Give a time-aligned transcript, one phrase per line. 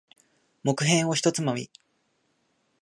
[0.63, 1.69] 木片を一つまみ。